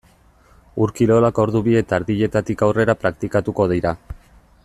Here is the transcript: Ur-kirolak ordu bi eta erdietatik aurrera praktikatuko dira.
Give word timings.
Ur-kirolak 0.85 1.41
ordu 1.43 1.61
bi 1.67 1.77
eta 1.83 1.99
erdietatik 2.01 2.65
aurrera 2.69 2.97
praktikatuko 3.05 3.69
dira. 3.75 3.93